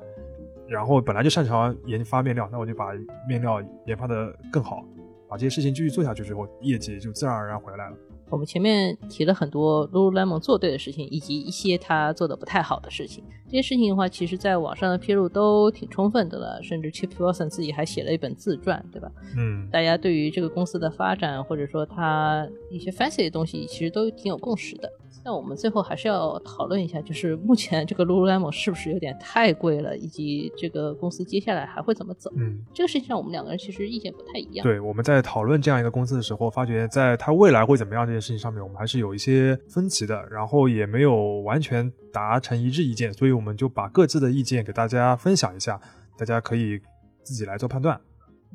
[0.69, 2.93] 然后本来就擅长研发面料，那我就把
[3.29, 4.85] 面料研发的更好。
[5.31, 7.97] 把这些事情继续做下去之后，业绩就自然而然回来了。
[8.29, 13.25] 我们前面提了很多 Lululemon 做对的事情，以及一些他做的不太好的事情。
[13.49, 19.11] 这些事情的话，其实在网上的披露都挺充分的了，甚至 Chip Wilson 自己还写了一本自传，对吧？
[19.37, 24.89] 嗯，大家对于这个公司的发展，或者说他一些 fancy 的东西，其实都挺有共识的。
[25.23, 32.33] 那我们最后还是要讨论一下，就是目前这个 Lululemon 是不是有点太贵了，以及这个公司接下来还会怎么走？
[32.37, 34.63] 嗯，这个事情上我们两个人其实意见不太一样。
[34.63, 45.79] 对，我们在讨论这样一个公司的时候，发觉在它未来会怎么样这件事情上面，我们还是有一些分歧的，然后也没有完全达成一致意见，所以我们就把各自的意见给大家分享一下，
[46.17, 46.81] 大家可以
[47.23, 48.01] 自己来做判断。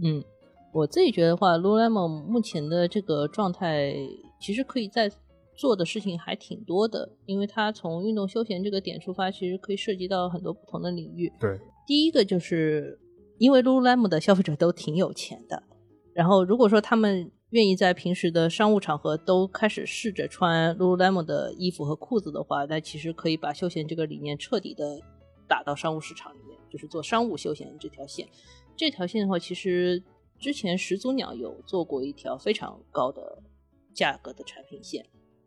[0.03, 0.23] 嗯，
[0.73, 3.93] 我自己觉得话，Lululemon 目前的这个状态，
[4.41, 5.11] 其实可以在。
[5.55, 11.31] 做的事情还挺多的，因为它从运动休闲这个点出发，其实可以涉及到很多不同的领域。
[11.39, 12.99] 对，第一个就是
[13.37, 15.63] 因为 Lululemon 的消费者都挺有钱的，
[16.13, 24.99] 然后如果说他们愿意在平时的商务场合都开始试着穿 Lululemon 的衣服和裤子的话，那其实可以把休闲这个理念彻底的
[25.47, 28.27] 打到商务市场里面，就是做商务休闲这条线。
[28.75, 30.03] 这条线的话，其实
[30.37, 33.41] 之前始祖鸟有做过一条非常高的
[33.93, 35.05] 价格的产品线。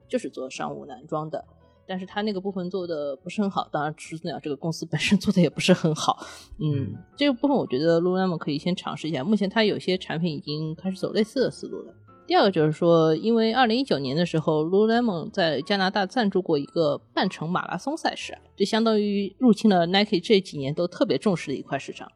[0.09, 1.45] 就是做商务男装的，
[1.87, 3.69] 但是他那个部分做的不是很好。
[3.71, 6.27] 当然，始祖鸟这个公司本身做的也不是很好。
[6.59, 9.23] 嗯，这个部分我觉得 Lululemon 可以先尝试一下。
[9.23, 11.95] 目前它有些产品已经开始走类似的思路了。
[12.27, 22.13] 第二个就是说，因为二零一九年的时候，Lululemon 在加拿大赞助过一个半程马拉松赛事，这相当于入侵了 Nike 这几年都特别重视的一块市场。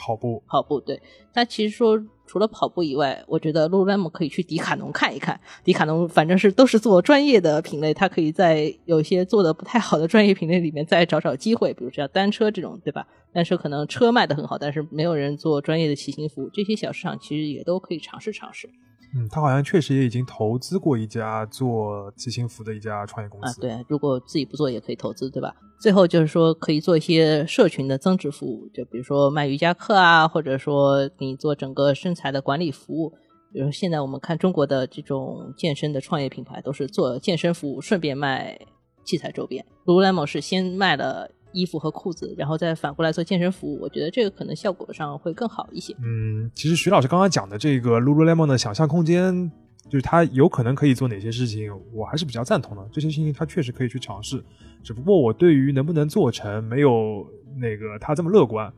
[0.00, 1.00] 跑步，跑步，对。
[1.34, 5.38] 他其实说，除了跑步以外，我觉得 LULAMO 可以去迪卡侬看一看。
[5.62, 13.06] 迪卡侬反正是都是做专业的品类，他可以在有些做的不太好的专业品类里面再找找机会，比如像单车这种，对吧？
[13.32, 18.70] 单车可能车卖的很好，但是没有人做专业的骑行服，这些小市场其实也都可以尝试尝试。
[19.14, 23.60] 嗯，他好像确实也已经投资过一家做骑行服的一家创业公司。
[23.60, 25.54] 啊，对，如果自己不做也可以投资，对吧？
[25.80, 33.12] 最后就是说可以做一些社群的增值服务，就比如说卖瑜伽课啊，或者说给你做整个身材的管理服务。
[33.52, 38.56] 比如现在我们看中国的这种健身的创业品牌，都是做健身服务，顺便卖
[39.02, 39.64] 器材周边。
[39.86, 41.28] Lululemon 是先卖了。
[41.52, 45.94] 衣服和裤子，然后再反过来做健身服务，我觉得这个可能效果上会更好一些。
[46.02, 49.50] 嗯，其实徐老师刚刚讲的这个 Lululemon 的想象空间，
[49.88, 52.88] 就是他有可能可以做哪些事情，我还是比较赞同的。
[52.92, 54.42] 这些事情他确实可以去尝试，
[54.82, 58.72] 只不过我对于能不能做成没有那个他这么乐观。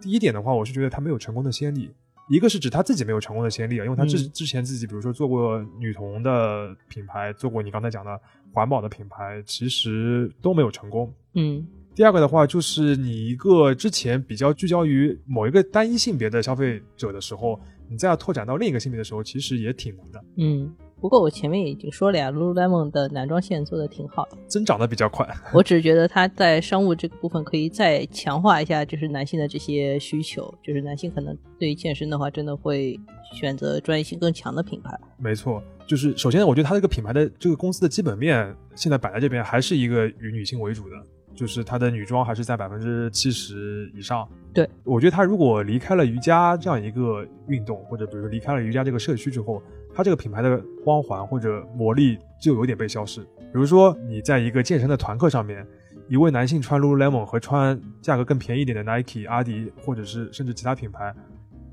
[0.00, 1.90] 第一点的话，我是觉得他没有成功的先例，
[2.28, 8.20] 一个是指他自己没有成功的先例啊，因为他之之前自己比如说做过女童的品牌，做过你刚才讲的
[8.52, 11.12] 环保的品牌，其实都没有成功。
[11.34, 11.66] 嗯。
[11.96, 20.22] 第二个的话，就是你一个之前比较聚焦于某一个单一性别的消费者的时候，你再要拓展到另一个性别的时候，其实也挺难的。
[20.36, 25.26] 嗯，不过我前面已经说了呀，Lululemon 的男装线做的挺好的，增长的比较快。
[25.54, 33.00] 我只是觉得它在商务这个部分可以再强化一下，就是男性的这些需求，就是男性可能对于健身的话，真的会
[33.32, 34.90] 选择专业性更强的品牌。
[35.16, 40.96] 没错，就是首先我觉得它这个品牌的这个公司的基本面现在摆在这边，还是一个以女性为主的。
[41.36, 44.28] 就是它的女装还是在百分之七十以上。
[44.52, 49.62] 对，我觉得它如果离开了瑜伽这样一个运动，或者比如说离开了瑜伽这个社区之后，
[49.94, 53.20] 它这个品牌的光环或者魔力就有点被消失。
[53.20, 55.66] 比如说你在一个健身的团课上面，
[56.08, 61.14] 一位男性穿 Lululemon 和穿价格更便宜一点的 Nike、阿迪或者是甚至其他品牌，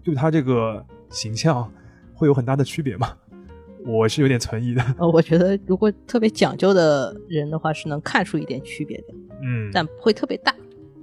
[0.03, 1.71] 对他这个形象
[2.13, 3.15] 会有很大的区别吗？
[3.85, 4.83] 我是有点存疑的。
[4.97, 9.05] 呃，我觉得如果特别讲究的人的话，是能看出一点区别的。
[9.43, 10.55] 嗯，但不会特别大。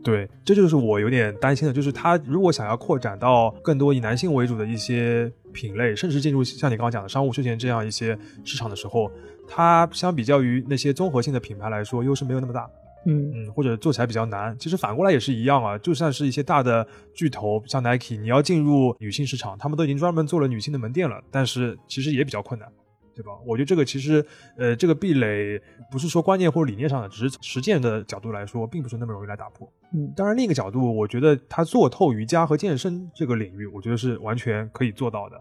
[0.03, 9.11] 对，这就是我有点担心的，就是他如果想要扩展到更多以男性为主的一些品类，甚至进入像你刚刚讲的商务休闲这样一些市场的时候，
[9.47, 12.66] 它相比较于那些综合性的品牌来说，优势没有那么大。
[13.07, 14.57] 嗯嗯，或者做起来比较难。
[14.59, 22.69] 其实反过来也是一样啊，就算是一些大的巨头，像 Nike，你要进入女性市场，他们都已经专门做了女性的门店了，但是其实也比较困难。
[23.13, 23.33] 对吧？
[23.45, 24.25] 我觉得这个其实，
[24.57, 29.71] 呃，这个壁垒不是说观念或者理念上的，只是实践的角度来说，并不是那么容易来打破。
[29.93, 35.37] 嗯，当然，另一个角度，我觉得他做透瑜伽和健身这个领域，我觉得是完全可以做到的。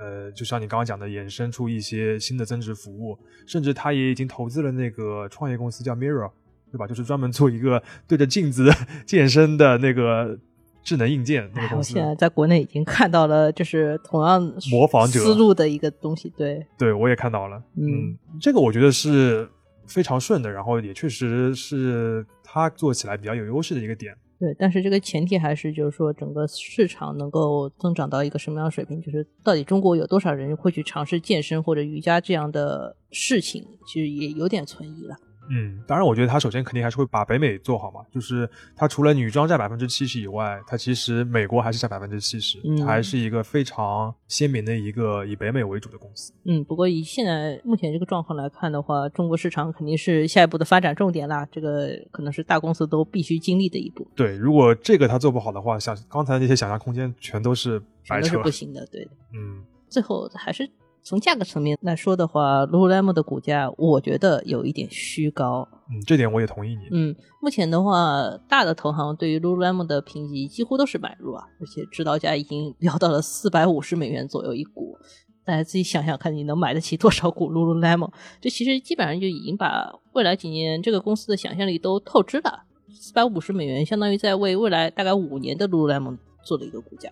[0.00, 6.32] 呃，就像你刚刚讲的，衍生出一些新的增值服务，甚至他也已经投资了那个创业公司叫 Mirror，
[6.72, 6.86] 对吧？
[6.86, 8.68] 就是专门做一个对着镜子
[9.06, 10.36] 健身的那个
[10.82, 11.92] 智能硬件那个东西。
[11.94, 17.62] 我现在在国内已经看到了，就是同样模仿者思路的一个东西，对，对，我也看到了。
[17.76, 19.48] 嗯这个我觉得是
[19.86, 24.14] 非常顺的，然后也确实是它做起来比较有优势的一个点。
[24.40, 29.00] 对，但是这个前提还是就是说，整个市场能够增长到一个什么样的水平？
[29.00, 35.14] 就是到底中国有多少人会去尝试健身或者瑜伽这样的事情，其实也有点存疑了。
[35.50, 46.32] 嗯，当然，我觉得他首先肯定还是会把北美做好嘛，就是他除了女装占百分之七十以外，他其实美国还是占百分之七十，嗯还是一个非常鲜明的一个以北美为主的公司。
[46.44, 51.46] 嗯，不过以现在目前这个状况来看的话，中国市场肯定是下一步的发展重点啦。
[51.50, 58.42] 这个可能是大公司都必须经历的一步，对，如果这个他做不好的话，想刚才那些想象空间全都是白扯全都是。
[58.44, 58.86] 不行的。
[58.86, 60.68] 对的，嗯，最后还是
[61.04, 65.68] 从价格层面来说的话，Lululemon 的股价我觉得有一点虚高。
[65.90, 66.88] 嗯，这点我也同意你。
[66.92, 74.96] 嗯，目前的话，大的投行对于 Lululemon 的评级几乎都是买入啊，而且指导价已经飙到了四百五十美元左右一股。
[75.44, 78.12] 大家自己想想看，你能买得起多少股 Lululemon？
[78.40, 82.62] 这其实基本上就已经把未来几年这个公司的想象力都透支了。
[82.94, 87.10] 四百五十美元相当于在为未来大概五年的 Lululemon 做了一个股价。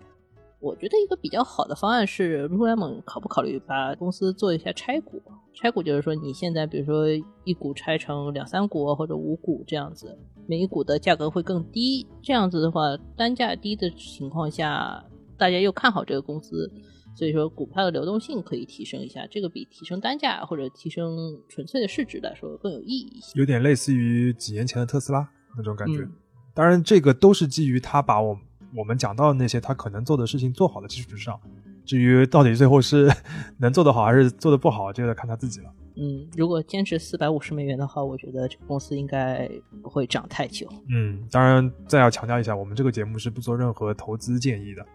[0.61, 5.23] 我觉得一个比较好的方案是，Lululemon 考不考虑把公司做一下拆股？
[5.55, 7.07] 拆股就是说，你现在比如说
[7.45, 12.07] 一股拆成两三股或者五股这样子，每一股的价格会更低。
[12.23, 15.03] 这样子的话，单价低的情况下，
[15.39, 16.71] 大家又看好这个公司，
[17.17, 19.27] 所以说股票的流动性可以提升一下。
[19.31, 23.39] 这个比提升单价或者提升纯粹的市值来说更有意义一些。
[23.41, 26.01] 有点类似于几年前的特斯拉那种感觉。
[26.03, 26.13] 嗯
[26.53, 28.37] 当然，这个都是基于他把我
[28.75, 31.39] 我们讲到的那些他可能做的事情做好的基础之上。
[31.85, 33.11] 至于到底最后是
[33.59, 35.71] 能做得好还是做得不好，这个看他自己了。
[35.97, 39.51] 嗯，如果坚持四百五十美元的话，我觉得这个公司应该
[39.83, 40.69] 不会涨太久。
[40.89, 44.87] 嗯，当然再要强调一下，我们这个节目是不做任何投资建议的。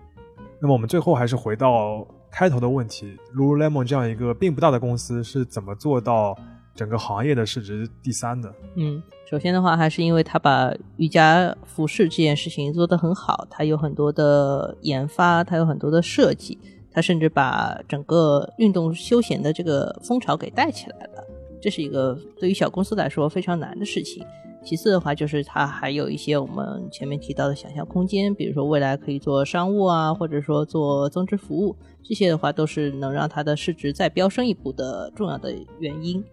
[0.59, 6.36] 那么我们最后还是回到开头的问题，Lululemon 这样一个并不大的公司是怎么做到
[6.76, 8.53] 整个行业的市值第三的？
[8.76, 16.59] 嗯，首先的话，还是因为他把瑜伽服饰这件事情做得很好，他有很多的研发，他有很多的设计，
[16.91, 21.26] 他甚至把整个运动休闲的这个风潮给带起来了。
[21.61, 24.23] 这是一个对于小公司来说非常难的事情。
[24.63, 36.23] 其次的话，就是它还有一些我们前面提到的想象空间，比如说未来可以做商务啊，或者说做增值服务，这些的话都是能让它的市值再飙升一步的重要的原因。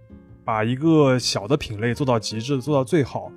[0.45, 3.31] 把一个小的品类做到极致，做到最好，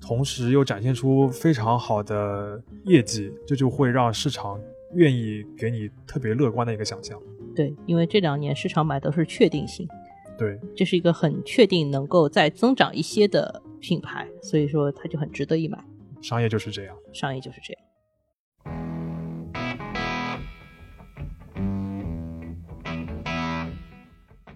[0.00, 4.60] 同时又展现出非常好的业绩，这就会让市场
[4.94, 7.18] 愿意给你特别乐观的一个想象。
[7.54, 9.88] 对，因为这两年市场买都是确定性，
[10.36, 15.82] 对，这是一个很确定能够再增长一些的品牌，所以说它就很值得一买。
[16.20, 16.96] 商业就是这样。
[17.12, 17.82] 商业就是这样。